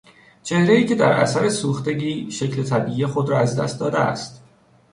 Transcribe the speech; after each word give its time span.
چهرهای 0.43 0.85
که 0.85 0.95
در 0.95 1.11
اثر 1.11 1.49
سوختگی 1.49 2.31
شکل 2.31 2.63
طبیعی 2.63 3.05
خود 3.05 3.29
را 3.29 3.39
از 3.39 3.59
دست 3.59 3.79
داده 3.79 3.99
است 3.99 4.43